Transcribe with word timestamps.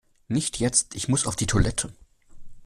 Nicht 0.29 0.59
jetzt, 0.59 0.95
ich 0.95 1.09
muss 1.09 1.27
auf 1.27 1.35
die 1.35 1.45
Toilette! 1.45 1.93